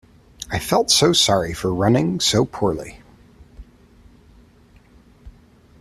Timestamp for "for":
1.53-1.71